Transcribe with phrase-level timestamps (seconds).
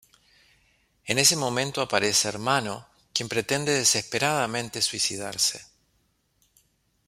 [1.05, 5.63] En ese momento aparece Ermanno, quien pretende desesperadamente suicidarse.